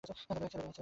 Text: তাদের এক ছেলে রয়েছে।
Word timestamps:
তাদের 0.27 0.43
এক 0.45 0.49
ছেলে 0.51 0.61
রয়েছে। 0.65 0.79